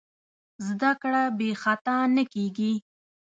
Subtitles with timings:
[0.67, 2.73] زدهکړه بېخطا نه کېږي.